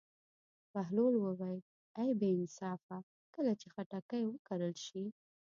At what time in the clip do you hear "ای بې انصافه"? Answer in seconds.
2.01-2.97